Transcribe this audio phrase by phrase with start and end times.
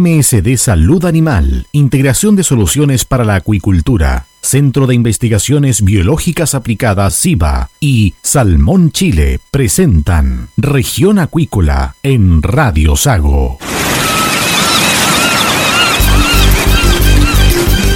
[0.00, 7.68] MSD Salud Animal, Integración de Soluciones para la Acuicultura, Centro de Investigaciones Biológicas Aplicadas SIBA
[7.78, 13.58] y Salmón Chile presentan Región Acuícola en Radio Sago.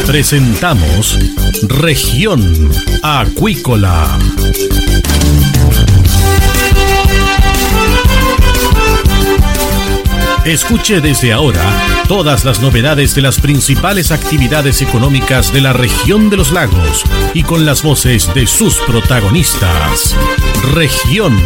[0.06, 1.18] Presentamos
[1.62, 2.70] Región
[3.02, 4.18] Acuícola.
[10.46, 11.60] Escuche desde ahora
[12.06, 17.02] todas las novedades de las principales actividades económicas de la región de los lagos
[17.34, 20.14] y con las voces de sus protagonistas.
[20.72, 21.36] Región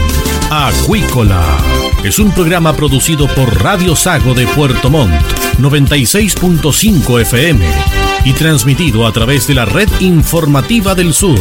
[0.51, 1.57] Acuícola
[2.05, 5.15] es un programa producido por Radio Sago de Puerto Montt
[5.59, 7.67] 96.5 FM
[8.27, 11.41] y transmitido a través de la red informativa del sur.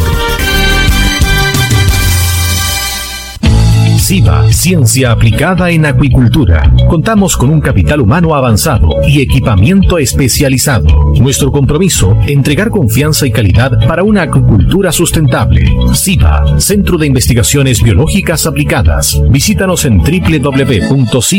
[4.10, 6.74] SIVA, Ciencia Aplicada en Acuicultura.
[6.90, 11.14] Contamos con un capital humano avanzado y equipamiento especializado.
[11.20, 15.64] Nuestro compromiso, entregar confianza y calidad para una acuicultura sustentable.
[15.94, 19.22] SIVA, Centro de Investigaciones Biológicas Aplicadas.
[19.30, 21.30] Visítanos en www.siva.cl.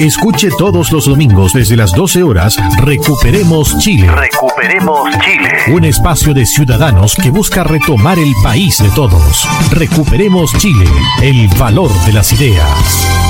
[0.00, 4.08] Escuche todos los domingos desde las 12 horas Recuperemos Chile.
[4.08, 5.74] Recuperemos Chile.
[5.74, 9.48] Un espacio de ciudadanos que busca retomar el país de todos.
[9.72, 10.86] Recuperemos Chile.
[11.20, 13.27] El valor de las ideas.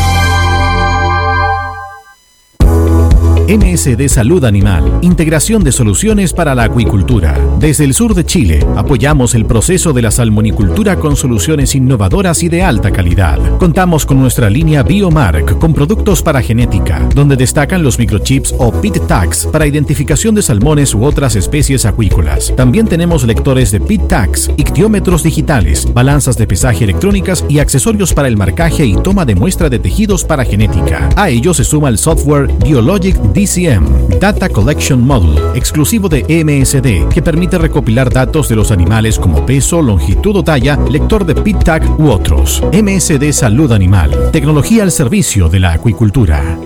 [3.49, 7.35] MSD Salud Animal, integración de soluciones para la acuicultura.
[7.59, 12.51] Desde el sur de Chile, apoyamos el proceso de la salmonicultura con soluciones innovadoras y
[12.51, 13.39] de alta calidad.
[13.57, 18.99] Contamos con nuestra línea Biomark con productos para genética, donde destacan los microchips o pit
[19.07, 22.53] tags para identificación de salmones u otras especies acuícolas.
[22.55, 28.29] También tenemos lectores de pit tags, ictiómetros digitales, balanzas de pesaje electrónicas y accesorios para
[28.29, 31.09] el marcaje y toma de muestra de tejidos para genética.
[31.17, 37.23] A ello se suma el software Biologic DCM, Data Collection Module, exclusivo de MSD, que
[37.23, 42.11] permite recopilar datos de los animales como peso, longitud o talla, lector de PIT-TAG u
[42.11, 42.61] otros.
[42.73, 46.59] MSD Salud Animal, tecnología al servicio de la acuicultura.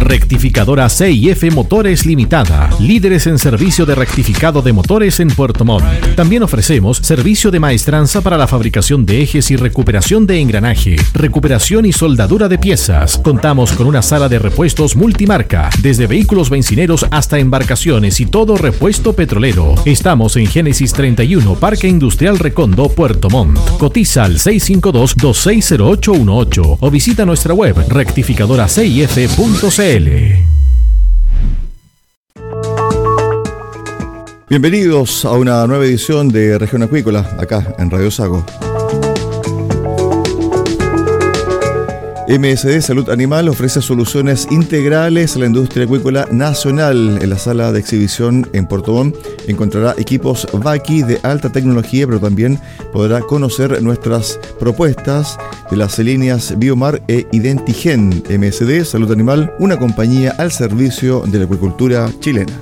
[0.00, 5.84] Rectificadora CIF Motores Limitada, líderes en servicio de rectificado de motores en Puerto Montt.
[6.16, 11.84] También ofrecemos servicio de maestranza para la fabricación de ejes y recuperación de engranaje, recuperación
[11.84, 13.18] y soldadura de piezas.
[13.18, 19.12] Contamos con una sala de repuestos multimarca, desde vehículos bencineros hasta embarcaciones y todo repuesto
[19.12, 19.74] petrolero.
[19.84, 23.58] Estamos en Génesis 31, Parque Industrial Recondo, Puerto Montt.
[23.78, 29.89] Cotiza al 652-260818 o visita nuestra web rectificadoracif.cl.
[34.48, 38.46] Bienvenidos a una nueva edición de Región Acuícola, acá en Radio Sago.
[42.30, 47.18] MSD Salud Animal ofrece soluciones integrales a la industria acuícola nacional.
[47.20, 49.16] En la sala de exhibición en Puerto Montt
[49.48, 52.60] encontrará equipos VACI de alta tecnología, pero también
[52.92, 55.38] podrá conocer nuestras propuestas
[55.72, 58.22] de las líneas Biomar e Identigen.
[58.30, 62.52] MSD Salud Animal, una compañía al servicio de la acuicultura chilena.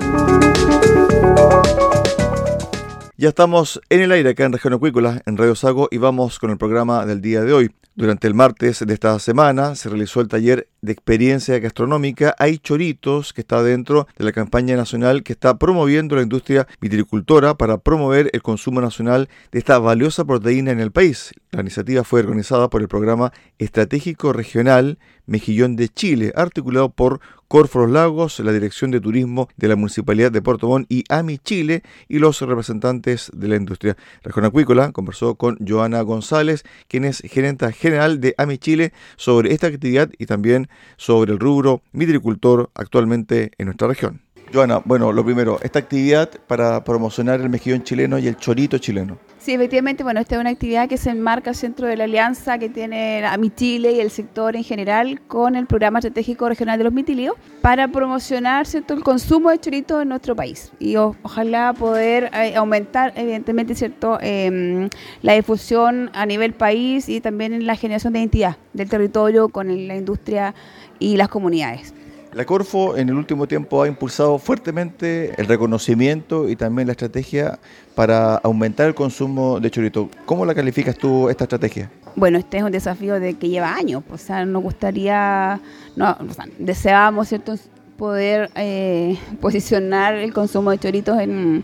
[3.17, 6.49] Ya estamos en el aire acá en Región Acuícola, en Radio Sago, y vamos con
[6.49, 7.69] el programa del día de hoy.
[7.99, 13.33] Durante el martes de esta semana se realizó el taller de experiencia gastronómica, hay choritos
[13.33, 18.29] que está dentro de la campaña nacional que está promoviendo la industria vitricultora para promover
[18.33, 21.31] el consumo nacional de esta valiosa proteína en el país.
[21.51, 27.89] La iniciativa fue organizada por el programa estratégico regional Mejillón de Chile, articulado por Corfos
[27.89, 32.19] Lagos, la Dirección de Turismo de la Municipalidad de Puerto Montt y AMI Chile y
[32.19, 33.97] los representantes de la industria.
[34.23, 40.11] Acuícola conversó con Joana González, quien es gerenta general de AMI Chile, sobre esta actividad
[40.17, 44.21] y también sobre el rubro vitricultor actualmente en nuestra región.
[44.51, 49.17] Joana, bueno, lo primero, esta actividad para promocionar el mejillón chileno y el chorito chileno.
[49.37, 52.67] Sí, efectivamente, bueno, esta es una actividad que se enmarca dentro de la alianza que
[52.67, 56.93] tiene a Chile y el sector en general con el programa estratégico regional de los
[56.93, 58.93] mitilios para promocionar ¿cierto?
[58.93, 64.89] el consumo de choritos en nuestro país y ojalá poder eh, aumentar, evidentemente, cierto em,
[65.21, 69.87] la difusión a nivel país y también en la generación de identidad del territorio con
[69.87, 70.53] la industria
[70.99, 71.93] y las comunidades.
[72.31, 77.57] La Corfo en el último tiempo ha impulsado fuertemente el reconocimiento y también la estrategia
[77.95, 80.09] para aumentar el consumo de chorito.
[80.25, 81.89] ¿Cómo la calificas tú esta estrategia?
[82.15, 84.03] Bueno, este es un desafío de que lleva años.
[84.11, 85.59] O sea, nos gustaría,
[85.95, 86.17] no,
[86.59, 87.55] deseamos ¿cierto?
[87.97, 91.63] poder eh, posicionar el consumo de choritos en,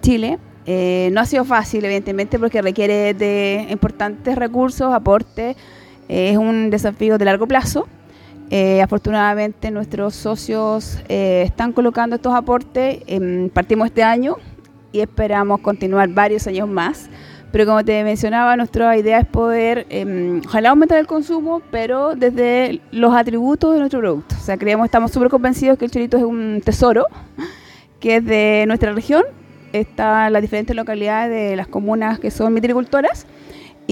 [0.00, 0.38] Chile.
[0.64, 5.56] Eh, no ha sido fácil, evidentemente, porque requiere de importantes recursos, aportes.
[6.08, 7.88] es un desafío de largo plazo
[8.54, 12.98] eh, afortunadamente nuestros socios eh, están colocando estos aportes.
[13.06, 14.36] Em, partimos este año
[14.92, 17.08] y esperamos continuar varios años más.
[17.50, 22.82] Pero como te mencionaba, nuestra idea es poder, em, ojalá aumentar el consumo, pero desde
[22.90, 24.34] los atributos de nuestro producto.
[24.38, 27.06] O sea, creemos, estamos súper convencidos que el chorito es un tesoro,
[28.00, 29.22] que es de nuestra región.
[29.72, 33.26] Están las diferentes localidades de las comunas que son vitricultoras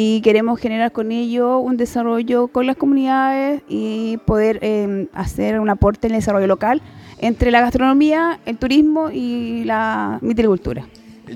[0.03, 5.69] y queremos generar con ello un desarrollo con las comunidades y poder em, hacer un
[5.69, 6.81] aporte en el desarrollo local
[7.19, 10.87] entre la gastronomía, el turismo y la vitricultura.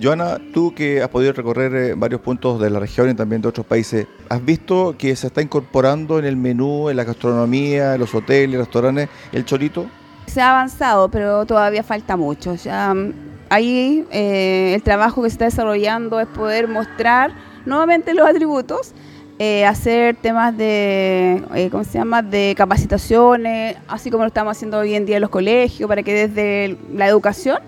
[0.03, 3.49] Joana, tú que has podido recorrer eh, varios puntos de la región y también de
[3.49, 8.01] otros países, ¿has visto que se está incorporando en el menú, en la gastronomía, en
[8.01, 9.85] los hoteles, restaurantes, el chorito?
[10.25, 12.57] Se ha avanzado, pero todavía falta mucho.
[13.51, 18.93] ahí eh, el trabajo que se está desarrollando es poder mostrar nuevamente los atributos,
[19.39, 24.79] eh, hacer temas de, eh, ¿cómo se llama?, de capacitaciones, así como lo estamos haciendo
[24.79, 27.59] hoy en día en los colegios, para que desde la educación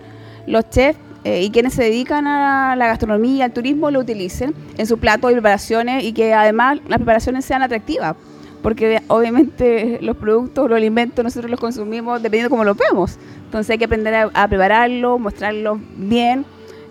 [0.46, 4.86] los chefs eh, y quienes se dedican a la gastronomía, al turismo, lo utilicen en
[4.86, 8.14] su plato y preparaciones y que además las preparaciones sean atractivas,
[8.62, 13.18] porque obviamente los productos, los alimentos, nosotros los consumimos dependiendo de cómo los vemos.
[13.44, 16.44] Entonces hay que aprender a, a prepararlo, mostrarlo bien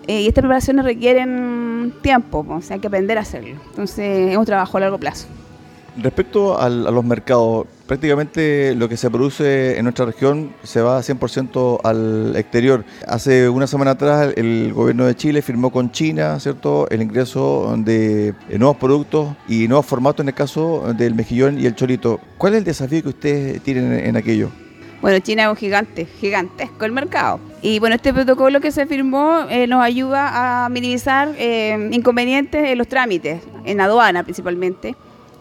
[0.08, 3.56] eh, y estas preparaciones requieren tiempo, o sea, hay que aprender a hacerlo.
[3.70, 5.28] Entonces es un trabajo a largo plazo.
[5.98, 11.80] Respecto a los mercados, prácticamente lo que se produce en nuestra región se va 100%
[11.86, 12.84] al exterior.
[13.08, 18.34] Hace una semana atrás el gobierno de Chile firmó con China, ¿cierto?, el ingreso de
[18.58, 22.20] nuevos productos y nuevos formatos en el caso del mejillón y el chorito.
[22.38, 24.52] ¿Cuál es el desafío que ustedes tienen en aquello?
[25.02, 27.40] Bueno, China es un gigante, gigantesco el mercado.
[27.62, 32.78] Y bueno, este protocolo que se firmó eh, nos ayuda a minimizar eh, inconvenientes en
[32.78, 34.96] los trámites, en aduana principalmente.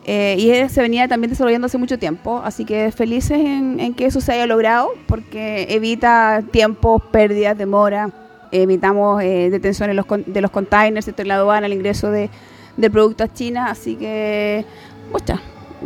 [0.07, 4.21] Eh, y se venía también desarrollando hace mucho tiempo, así que felices en, que eso
[4.21, 8.11] se haya logrado, porque evita tiempos, pérdidas, demora,
[8.53, 9.97] evitamos detenciones
[10.27, 12.29] de los containers en la aduana, el ingreso de,
[12.77, 14.67] de productos a China, así que,
[15.11, 15.41] mucha,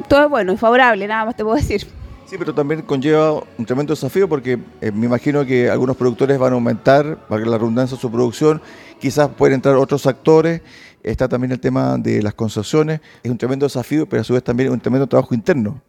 [0.09, 1.98] todo es bueno y favorable, nada más te puedo decir.
[2.29, 6.53] Sí, pero también conlleva un tremendo desafío porque eh, me imagino que algunos productores van
[6.53, 8.61] a aumentar, para la redundancia, su producción,
[9.01, 10.61] quizás pueden entrar otros actores,
[11.03, 14.45] está también el tema de las concesiones, es un tremendo desafío, pero a su vez
[14.45, 15.81] también un tremendo trabajo interno.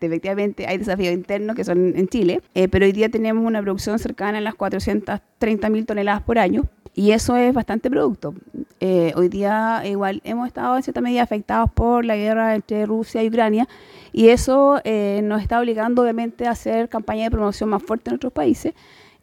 [0.00, 3.98] Efectivamente, hay desafíos internos que son en Chile, eh, pero hoy día tenemos una producción
[3.98, 8.34] cercana a las 430 mil toneladas por año, y eso es bastante producto.
[8.80, 13.22] Eh, hoy día igual hemos estado en cierta medida afectados por la guerra entre Rusia
[13.22, 13.68] y Ucrania
[14.12, 18.16] y eso eh, nos está obligando obviamente a hacer campañas de promoción más fuerte en
[18.16, 18.74] otros países.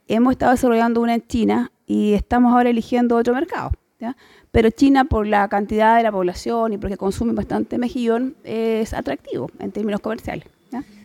[0.07, 3.71] Hemos estado desarrollando una en China y estamos ahora eligiendo otro mercado.
[4.51, 9.49] Pero China, por la cantidad de la población y porque consume bastante mejillón, es atractivo
[9.59, 10.45] en términos comerciales.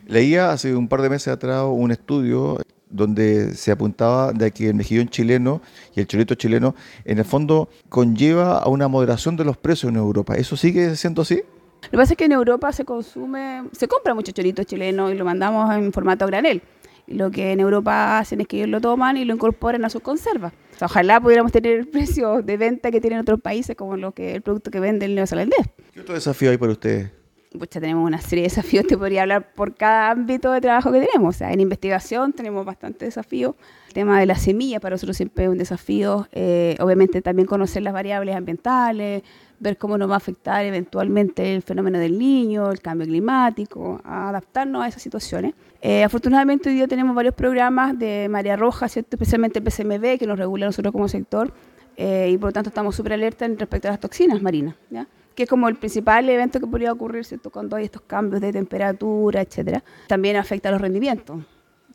[0.07, 2.59] Leía hace un par de meses atrás un estudio
[2.91, 5.61] donde se apuntaba de que el mejillón chileno
[5.95, 6.75] y el chorito chileno
[7.05, 10.35] en el fondo conlleva a una moderación de los precios en Europa.
[10.35, 11.43] ¿Eso sigue siendo así?
[11.83, 15.15] Lo que pasa es que en Europa se consume, se compra mucho chorito chileno y
[15.15, 16.63] lo mandamos en formato granel.
[17.07, 20.03] lo que en Europa hacen es que ellos lo toman y lo incorporan a sus
[20.03, 20.53] conservas.
[20.81, 24.43] ojalá pudiéramos tener el precio de venta que tienen otros países como lo que el
[24.43, 25.67] producto que vende el neozelandés.
[25.93, 27.11] ¿Qué otro desafío hay para ustedes?
[27.59, 31.35] Tenemos una serie de desafíos, te podría hablar por cada ámbito de trabajo que tenemos.
[31.35, 33.55] O sea, en investigación tenemos bastantes desafíos.
[33.89, 36.29] El tema de la semilla para nosotros siempre es un desafío.
[36.33, 39.23] Eh, obviamente también conocer las variables ambientales,
[39.59, 44.85] ver cómo nos va a afectar eventualmente el fenómeno del niño, el cambio climático, adaptarnos
[44.85, 45.55] a esas situaciones.
[45.81, 50.39] Eh, afortunadamente hoy día tenemos varios programas de María Roja, especialmente el PCMB, que nos
[50.39, 51.53] regula nosotros como sector,
[51.97, 54.75] eh, y por lo tanto estamos súper alerta respecto a las toxinas marinas.
[54.91, 55.07] ¿ya?
[55.37, 57.51] Que es como el principal evento que podría ocurrir ¿cierto?
[57.51, 59.85] cuando hay estos cambios de temperatura, etcétera.
[60.09, 61.39] También afecta a los rendimientos,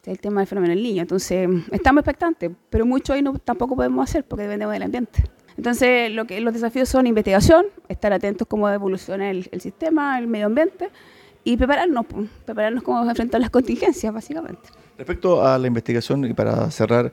[0.06, 1.02] el tema del fenómeno del niño.
[1.02, 5.24] Entonces, estamos expectantes, pero mucho hoy no, tampoco podemos hacer porque dependemos del ambiente.
[5.58, 10.28] Entonces, lo que, los desafíos son investigación, estar atentos cómo evoluciona el, el sistema, el
[10.28, 10.90] medio ambiente,
[11.44, 12.06] y prepararnos,
[12.46, 14.62] prepararnos cómo enfrentar las contingencias, básicamente.
[14.98, 17.12] Respecto a la investigación, y para cerrar,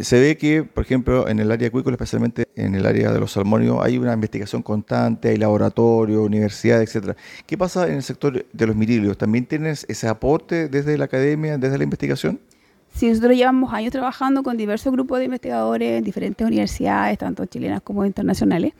[0.00, 3.32] se ve que, por ejemplo, en el área acuícola, especialmente en el área de los
[3.32, 7.16] salmónidos, hay una investigación constante, hay laboratorios, universidades, etcétera.
[7.46, 9.16] ¿Qué pasa en el sector de los mirilios?
[9.16, 12.40] ¿También tienes ese aporte desde la academia, desde la investigación?
[12.92, 17.80] Sí, nosotros llevamos años trabajando con diversos grupos de investigadores en diferentes universidades, tanto chilenas
[17.82, 18.72] como internacionales.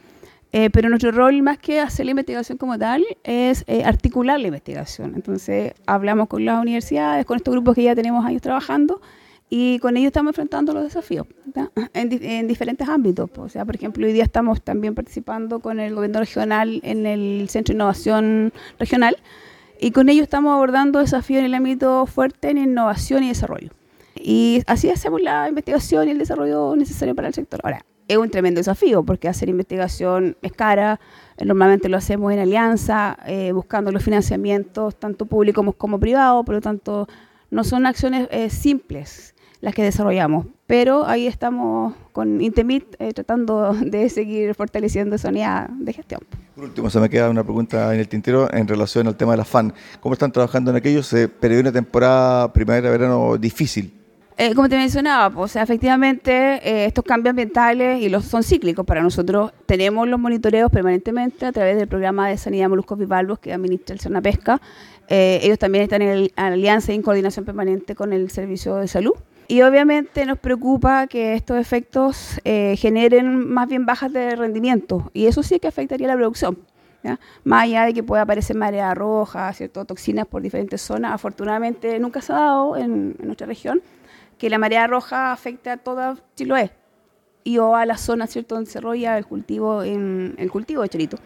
[0.52, 4.48] Eh, pero nuestro rol, más que hacer la investigación como tal, es eh, articular la
[4.48, 5.12] investigación.
[5.14, 9.00] Entonces, hablamos con las universidades, con estos grupos que ya tenemos años trabajando,
[9.52, 11.26] y con ellos estamos enfrentando los desafíos
[11.92, 13.30] en, diferentes ámbitos.
[13.36, 17.48] O sea, por ejemplo, hoy día estamos también participando con el gobierno regional en el
[17.48, 19.16] Centro de Innovación Regional,
[19.80, 23.70] y con ellos estamos abordando desafíos en el ámbito fuerte en innovación y desarrollo.
[24.14, 27.60] Y así hacemos la investigación y el desarrollo necesario para el sector.
[27.62, 30.98] Ahora, es un tremendo desafío porque hacer investigación es cara,
[31.36, 36.56] eh, normalmente lo hacemos en alianza, eh, buscando los financiamientos tanto públicos como, privados, por
[36.56, 37.06] lo tanto
[37.52, 44.08] no son acciones eh, simples las que desarrollamos, pero ahí estamos con Intemit tratando de
[44.08, 46.22] seguir fortaleciendo esa unidad de gestión.
[46.54, 49.38] Por último, se me queda una pregunta en el tintero en relación al tema de
[49.38, 49.74] la FAN.
[50.00, 51.02] ¿Cómo están trabajando en aquello?
[51.02, 53.99] Se prevé una temporada primavera-verano difícil
[54.42, 59.02] eh, como te mencionaba, pues, efectivamente eh, estos cambios ambientales y los son cíclicos para
[59.02, 59.52] nosotros.
[59.66, 63.92] Tenemos los monitoreos permanentemente a través del programa de sanidad de moluscos bivalvos que administra
[63.92, 64.58] el Zona Pesca.
[65.08, 69.12] Eh, ellos también están en, alianza y en coordinación permanente con el Servicio de Salud.
[69.46, 75.42] Y obviamente nos preocupa que estos efectos generen más bien bajas de rendimiento y eso
[75.42, 76.56] sí que afectaría la producción.
[77.44, 79.84] Más allá de que pueda aparecer marea roja, ¿cierto?
[79.84, 83.82] toxinas por diferentes zonas, afortunadamente nunca se ha dado en nuestra región
[84.40, 86.72] que la marea roja afecta a toda Chiloé
[87.44, 88.54] y o a la zona ¿cierto?
[88.54, 91.18] donde se desarrolla el cultivo, en, el cultivo de chorito.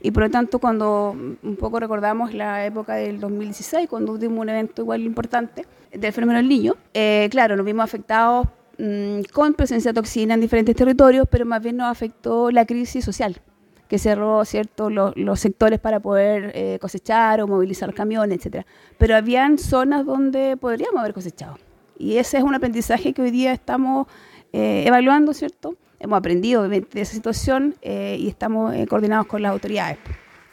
[0.00, 4.48] Y por lo tanto, cuando un poco recordamos la época del 2016, cuando tuvimos un
[4.48, 8.48] evento igual importante del fenómeno del niño, eh, claro, nos vimos afectados
[8.78, 13.04] mm, con presencia de toxina en diferentes territorios, pero más bien nos afectó la crisis
[13.04, 13.38] social
[13.86, 18.64] que cerró cierto los, sectores para poder eh, cosechar o movilizar camiones, etcétera.
[18.96, 21.58] Pero habían zonas donde podríamos haber cosechado.
[22.02, 24.08] Y ese es un aprendizaje que hoy día estamos
[24.52, 25.76] eh, evaluando, ¿cierto?
[26.00, 29.98] Hemos aprendido de esa situación eh, y estamos eh, coordinados con las autoridades.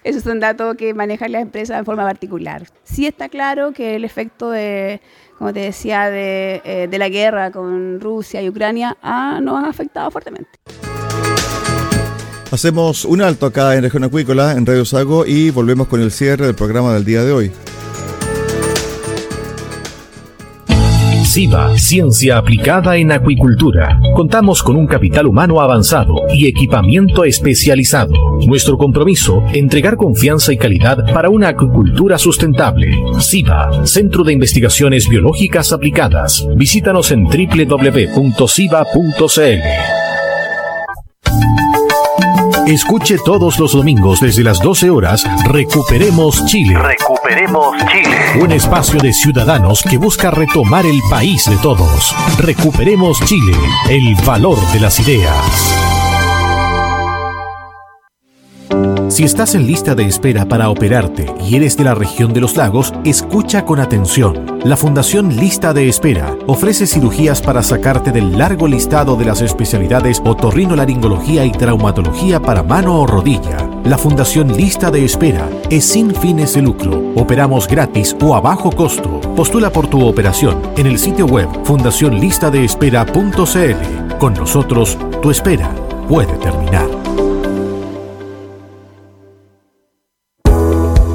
[0.03, 2.68] Esos son datos que manejan las empresas en forma particular.
[2.84, 5.01] Sí está claro que el efecto de,
[5.39, 10.51] como te decía, de, la guerra con Rusia y Ucrania ha, nos ha afectado fuertemente.
[12.51, 16.46] Hacemos un alto acá en Región Acuícola, en Radio Sago, y volvemos con el cierre
[16.46, 17.51] del programa del día de hoy.
[21.39, 23.98] SIVA, Ciencia Aplicada en Acuicultura.
[24.13, 28.12] Contamos con un capital humano avanzado y equipamiento especializado.
[28.46, 32.91] Nuestro compromiso, entregar confianza y calidad para una acuicultura sustentable.
[33.22, 36.46] SIVA, Centro de Investigaciones Biológicas Aplicadas.
[36.58, 38.19] Visítanos en www.siva.cl.
[42.70, 46.78] Escuche todos los domingos desde las 12 horas Recuperemos Chile.
[46.78, 48.44] Recuperemos Chile.
[48.44, 52.16] Un espacio de ciudadanos que busca retomar el país de todos.
[52.38, 53.58] Recuperemos Chile,
[53.90, 55.88] el valor de las ideas.
[59.10, 62.56] Si estás en lista de espera para operarte y eres de la región de los
[62.56, 64.60] lagos, escucha con atención.
[64.63, 70.22] La Fundación Lista de Espera ofrece cirugías para sacarte del largo listado de las especialidades
[70.24, 73.68] otorrinolaringología y traumatología para mano o rodilla.
[73.84, 77.01] La Fundación Lista de Espera es sin fines de lucro.
[77.16, 79.22] Operamos gratis o a bajo costo.
[79.36, 84.18] Postula por tu operación en el sitio web fundacionlistadeespera.cl.
[84.20, 85.74] Con nosotros, tu espera
[86.08, 86.88] puede terminar.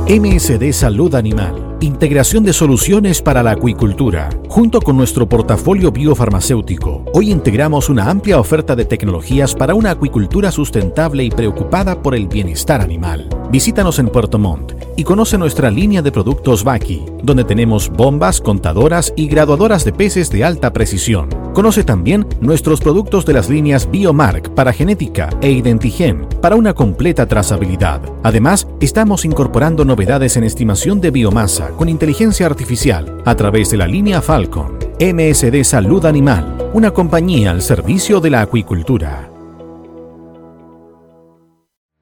[0.06, 1.78] MSD Salud Animal.
[1.80, 4.28] Integración de soluciones para la acuicultura.
[4.50, 10.52] Junto con nuestro portafolio biofarmacéutico, hoy integramos una amplia oferta de tecnologías para una acuicultura
[10.52, 13.30] sustentable y preocupada por el bienestar animal.
[13.50, 19.12] Visítanos en Puerto Montt y conoce nuestra línea de productos Baki, donde tenemos bombas, contadoras
[19.16, 21.28] y graduadoras de peces de alta precisión.
[21.52, 27.26] Conoce también nuestros productos de las líneas Biomark para genética e Identigen para una completa
[27.26, 28.00] trazabilidad.
[28.22, 33.86] Además, estamos incorporando novedades en estimación de biomasa con inteligencia artificial a través de la
[33.86, 34.78] línea Falcon.
[35.00, 39.33] MSD Salud Animal, una compañía al servicio de la acuicultura.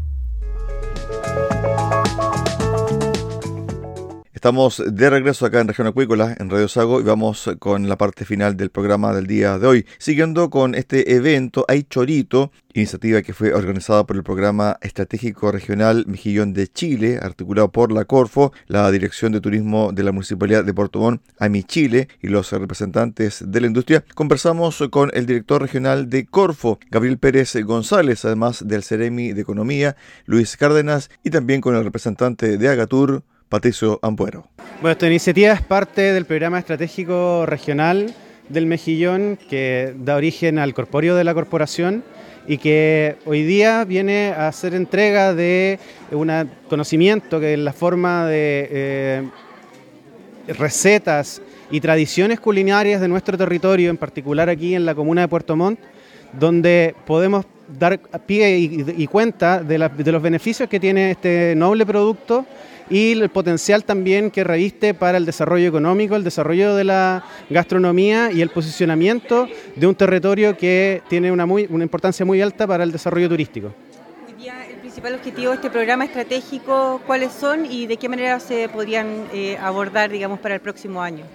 [4.45, 8.25] Estamos de regreso acá en Región Acuícola, en Radio Sago, y vamos con la parte
[8.25, 9.85] final del programa del día de hoy.
[9.97, 16.05] Siguiendo con este evento, Hay Chorito, iniciativa que fue organizada por el Programa Estratégico Regional
[16.05, 20.75] Mejillón de Chile, articulado por la Corfo, la Dirección de Turismo de la Municipalidad de
[20.75, 24.05] Puerto Montt, AMI Chile y los representantes de la industria.
[24.13, 29.95] Conversamos con el director regional de Corfo, Gabriel Pérez González, además del Ceremi de Economía,
[30.27, 34.47] Luis Cárdenas, y también con el representante de Agatur, Patricio Ampuero.
[34.81, 38.13] Bueno, esta iniciativa es parte del programa estratégico regional
[38.49, 42.03] del Mejillón que da origen al corpóreo de la corporación
[42.47, 45.79] y que hoy día viene a hacer entrega de
[46.11, 46.31] un
[46.69, 49.29] conocimiento que es la forma de eh,
[50.47, 55.55] recetas y tradiciones culinarias de nuestro territorio, en particular aquí en la comuna de Puerto
[55.55, 55.79] Montt,
[56.33, 57.45] donde podemos
[57.79, 62.45] dar pie y, cuenta de los beneficios que tiene este noble producto
[62.89, 68.31] y el potencial también que reviste para el desarrollo económico, el desarrollo de la gastronomía
[68.31, 72.83] y el posicionamiento de un territorio que tiene una, muy, una importancia muy alta para
[72.83, 73.73] el desarrollo turístico.
[74.27, 78.39] Hoy día el principal objetivo de este programa estratégico, ¿cuáles son y de qué manera
[78.39, 81.25] se podrían eh, abordar, digamos, para el próximo año?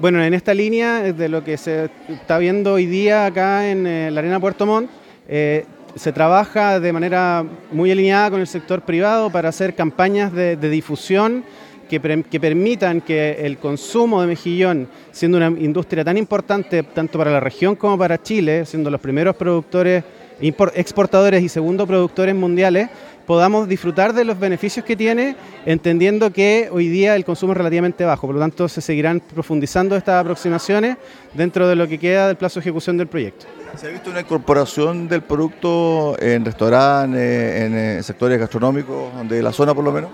[0.00, 4.10] Bueno, en esta línea de lo que se está viendo hoy día acá en eh,
[4.10, 4.90] la Arena Puerto Montt,
[5.28, 10.56] eh, se trabaja de manera muy alineada con el sector privado para hacer campañas de,
[10.56, 11.44] difusión
[11.88, 17.40] que, permitan que el consumo de mejillón, siendo una industria tan importante tanto para la
[17.40, 20.04] región como para Chile, siendo los primeros productores,
[20.40, 22.88] exportadores y segundo productores mundiales,
[23.26, 28.04] podamos disfrutar de los beneficios que tiene, entendiendo que hoy día el consumo es relativamente
[28.04, 28.26] bajo.
[28.26, 30.96] Por lo tanto, se seguirán profundizando estas aproximaciones
[31.34, 33.46] dentro de lo que queda del plazo de ejecución del proyecto.
[33.76, 39.52] ¿Se ha visto una incorporación del producto en restaurantes, en, eh, sectores gastronómicos de la
[39.52, 40.10] zona por lo menos?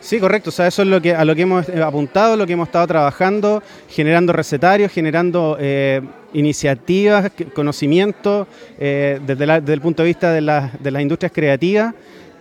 [0.00, 0.50] Sí, correcto.
[0.50, 2.68] O sea, eso es lo que, a lo que hemos eh, apuntado, lo que hemos
[2.68, 6.00] estado trabajando, generando recetarios, generando eh,
[6.32, 8.46] iniciativas, conocimiento
[8.78, 11.94] desde, el punto de vista de las industrias creativas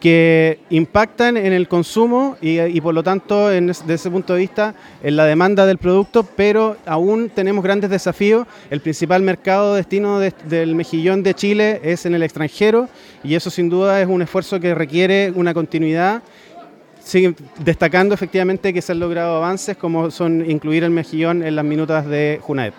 [0.06, 5.16] que impactan en el consumo y, por lo tanto, desde ese punto de vista, en
[5.16, 8.46] la demanda del producto, pero aún tenemos grandes desafíos.
[8.70, 12.88] El principal mercado destino del mejillón de Chile es en el extranjero
[13.24, 16.22] y eso sin duda es un esfuerzo que requiere una continuidad.
[17.64, 22.06] destacando efectivamente que se han logrado avances como son incluir el mejillón en las minutas
[22.06, 22.74] de Junaed.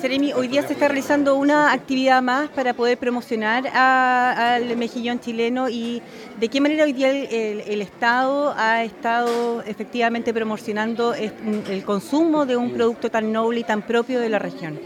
[0.00, 5.68] Seremi, hoy día se está realizando una actividad más para poder promocionar al mejillón chileno
[5.68, 6.00] y
[6.38, 12.72] de qué manera hoy día el, Estado ha estado efectivamente promocionando el consumo de un
[12.72, 14.78] producto tan noble y tan propio de la región.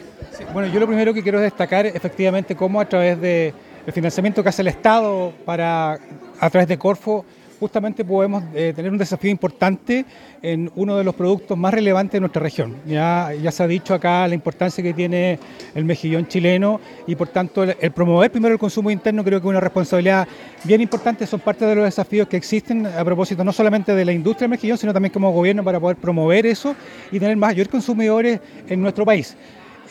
[0.52, 3.54] bueno, yo lo primero que quiero destacar efectivamente cómo a través del
[3.92, 5.98] financiamiento que hace el Estado para
[6.40, 7.24] a través de Corfo
[7.64, 10.05] justamente podemos eh, tener un desafío importante
[10.42, 12.77] en uno de los productos más relevantes de nuestra región.
[12.85, 15.38] Ya, ya se ha dicho acá la importancia que tiene
[15.74, 19.50] el mejillón chileno y por tanto el, promover primero el consumo interno creo que es
[19.50, 20.29] una responsabilidad
[20.62, 24.12] bien importante, son parte de los desafíos que existen a propósito no solamente de la
[24.12, 26.77] industria del mejillón, sino también como gobierno para poder promover eso
[27.11, 29.35] y tener mayor consumidores en nuestro país.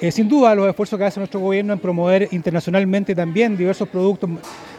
[0.03, 4.31] Eh, sin duda, los esfuerzos que hace nuestro gobierno en promover internacionalmente también diversos productos.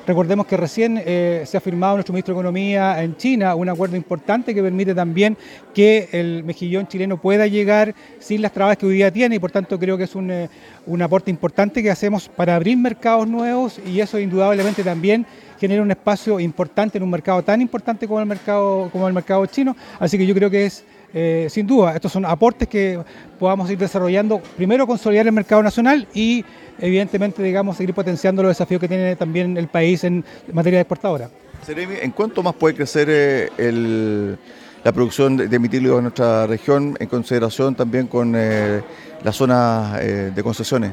[0.06, 3.96] Recordemos que recién eh, se ha firmado nuestro ministro de Economía en China un acuerdo
[3.96, 5.38] importante que permite también
[5.72, 9.50] que el mejillón chileno pueda llegar sin las trabas que hoy día tiene y por
[9.50, 10.50] tanto creo que es un, eh,
[10.84, 15.24] un aporte importante que hacemos para abrir mercados nuevos y eso indudablemente también
[15.58, 19.46] genera un espacio importante en un mercado tan importante como el mercado, como el mercado
[19.46, 19.74] chino.
[19.98, 20.84] Así que yo creo que es
[21.14, 22.98] eh, sin duda, estos son aportes que
[23.38, 26.44] podamos ir desarrollando, primero consolidar el mercado nacional y
[26.80, 31.30] evidentemente, digamos, seguir potenciando los desafíos que tiene también el país en materia de exportadora.
[31.68, 34.36] ¿en cuánto más puede crecer eh,
[34.82, 38.82] la producción de, de en nuestra región en consideración también con eh,
[39.22, 40.92] la zona de concesiones?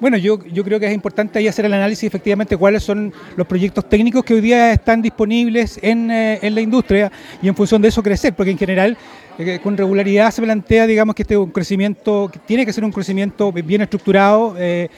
[0.00, 3.46] Bueno, yo, yo creo que es importante ahí hacer el análisis efectivamente cuáles son los
[3.46, 7.88] proyectos técnicos que hoy día están disponibles en, en la industria y en función de
[7.88, 8.98] eso crecer, porque en general
[9.62, 13.50] con regularidad se plantea, digamos, que este un crecimiento, que tiene que ser un crecimiento
[13.52, 14.54] bien estructurado.
[14.58, 14.88] Eh,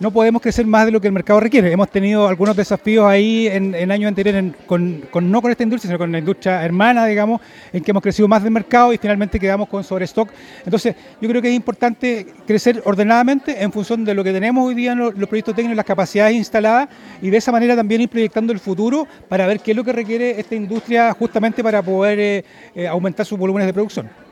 [0.00, 1.70] no podemos crecer más de lo que el mercado requiere.
[1.72, 6.12] Hemos tenido algunos desafíos ahí en, años anteriores, con, no con esta industria, sino con
[6.12, 7.40] la industria hermana, digamos,
[7.72, 10.30] en que hemos crecido más del mercado y finalmente quedamos con sobrestock.
[10.64, 14.74] Entonces, yo creo que es importante crecer ordenadamente en función de lo que tenemos hoy
[14.74, 16.88] día en los, proyectos técnicos, las capacidades instaladas
[17.22, 19.92] y de esa manera también ir proyectando el futuro para ver qué es lo que
[19.92, 24.23] requiere esta industria justamente para poder eh, eh, aumentar sus volúmenes de producción.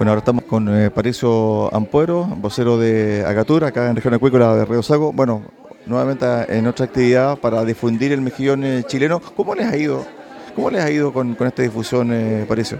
[0.00, 4.64] Bueno, ahora estamos con eh, Patricio Ampuero, vocero de Agatura, acá en Región Acuícola de
[4.64, 5.12] Río Sago.
[5.12, 5.42] Bueno,
[5.84, 6.24] nuevamente
[6.56, 9.20] en otra actividad para difundir el mejillón eh, chileno.
[9.20, 10.06] ¿Cómo les ha ido?
[10.56, 12.78] ¿Cómo les ha ido con, esta difusión, eh, Patricio?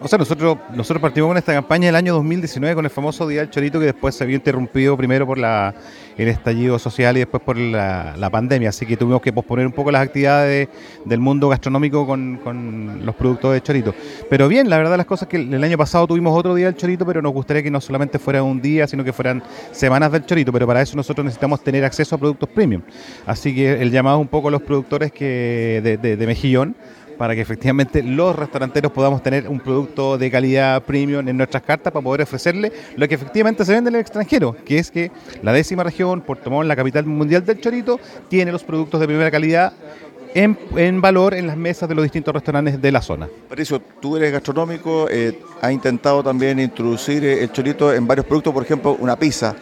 [0.00, 3.40] O sea, nosotros, nosotros partimos con esta campaña el año 2019 con el famoso Día
[3.40, 5.74] del Chorito que después se vio interrumpido primero por la,
[6.16, 8.70] el estallido social y después por la, pandemia.
[8.70, 10.68] Así que tuvimos que posponer un poco las actividades
[11.04, 13.94] del mundo gastronómico con, los productos de chorito.
[14.30, 17.04] Pero bien, la verdad las cosas que el año pasado tuvimos otro Día del Chorito,
[17.04, 20.52] pero nos gustaría que no solamente fuera un día, sino que fueran semanas del chorito.
[20.52, 22.82] Pero para eso nosotros necesitamos tener acceso a productos premium.
[23.26, 26.74] Así que el llamado un poco a los productores que de, de mejillón
[27.22, 31.92] para que efectivamente los restauranteros podamos tener un producto de calidad premium en nuestras cartas
[31.92, 35.52] para poder ofrecerle lo que efectivamente se vende en el extranjero, que es que la
[35.52, 39.72] décima región, Puerto Montt, la capital mundial del chorito, tiene los productos de primera calidad
[40.34, 43.28] en, valor en las mesas de los distintos restaurantes de la zona.
[43.48, 48.64] Patricio, tú eres gastronómico, eh, ha intentado también introducir el chorito en varios productos, por
[48.64, 49.54] ejemplo, una pizza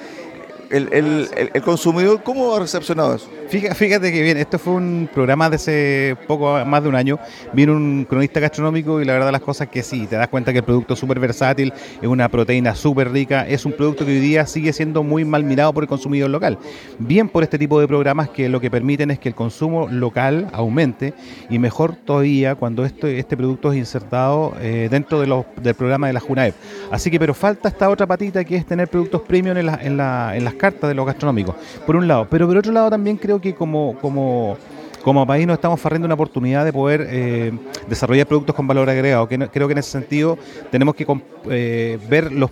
[0.71, 3.29] el, el, consumidor, ¿cómo ha recepcionado eso?
[3.51, 7.19] Fíjate, que bien, esto fue un programa de hace poco más de un año.
[7.53, 10.59] Vino un cronista gastronómico y la verdad las cosas que sí, te das cuenta que
[10.59, 14.21] el producto es súper versátil, es una proteína súper rica, es un producto que hoy
[14.21, 16.59] día sigue siendo muy mal mirado por el consumidor local.
[17.01, 20.49] Bien por este tipo de programas que lo que permiten es que el consumo local
[20.53, 21.13] aumente
[21.49, 26.55] y mejor todavía cuando este, producto es insertado eh, dentro del programa de la JUNAEP.
[26.93, 29.97] Así que, pero falta esta otra patita que es tener productos premium en, en
[30.45, 32.29] las cartas de los gastronómicos, por un lado.
[32.31, 34.57] Pero por otro lado también creo que como, como,
[35.03, 37.53] como país nos estamos farriendo una oportunidad de poder eh,
[37.89, 39.29] desarrollar productos con valor agregado.
[39.29, 40.39] Que creo que en ese sentido
[40.71, 41.07] tenemos que
[41.51, 42.51] eh, ver los,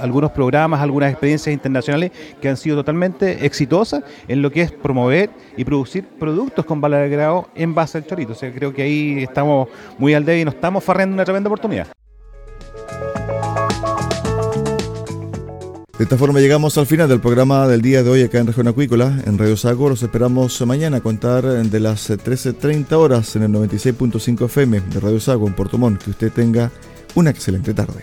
[0.00, 5.30] algunos programas, algunas experiencias internacionales que han sido totalmente exitosas en lo que es promover
[5.56, 8.32] y producir productos con valor agregado en base al chorito.
[8.32, 11.48] O sea, creo que ahí estamos muy al debe y nos estamos farriendo una tremenda
[11.48, 11.88] oportunidad.
[16.00, 18.66] De esta forma llegamos al final del programa del día de hoy acá en Región
[18.68, 19.90] Acuícola, en Radio Sago.
[19.90, 25.20] Los esperamos mañana a contar de las 13.30 horas en el 96.5 FM de Radio
[25.20, 26.02] Sago en Puerto Montt.
[26.02, 26.70] Que usted tenga
[27.14, 28.02] una excelente tarde.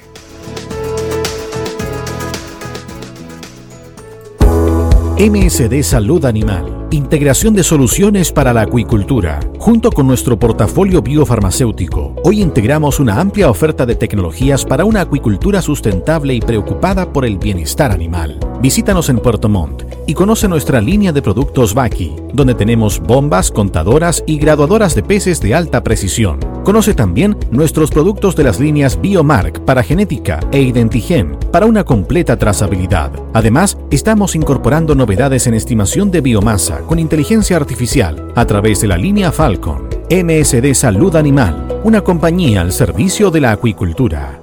[5.17, 9.41] MSD Salud Animal Integración de soluciones para la acuicultura.
[9.59, 15.61] Junto con nuestro portafolio biofarmacéutico, hoy integramos una amplia oferta de tecnologías para una acuicultura
[15.61, 18.39] sustentable y preocupada por el bienestar animal.
[18.61, 24.23] Visítanos en Puerto Montt y conoce nuestra línea de productos Baki, donde tenemos bombas, contadoras
[24.25, 26.39] y graduadoras de peces de alta precisión.
[26.63, 32.37] Conoce también nuestros productos de las líneas Biomark para genética e Identigen para una completa
[32.37, 33.11] trazabilidad.
[33.33, 38.97] Además, estamos incorporando novedades en estimación de biomasa con inteligencia artificial a través de la
[38.97, 39.87] línea Falcon.
[40.09, 44.36] MSD Salud Animal, una compañía al servicio de la acuicultura.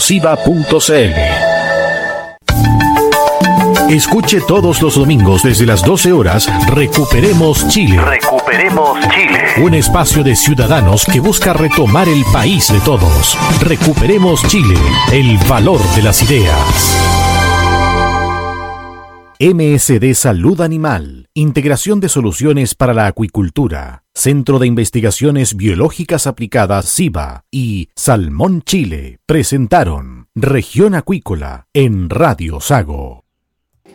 [3.93, 8.01] Escuche todos los domingos desde las 12 horas Recuperemos Chile.
[8.01, 9.63] Recuperemos Chile.
[9.63, 13.37] Un espacio de ciudadanos que busca retomar el país de todos.
[13.61, 14.73] Recuperemos Chile,
[15.11, 16.97] el valor de las ideas.
[19.39, 27.43] MSD Salud Animal, Integración de Soluciones para la Acuicultura, Centro de Investigaciones Biológicas Aplicadas SIBA
[27.51, 33.22] y Salmón Chile presentaron Región Acuícola en Radio Sago.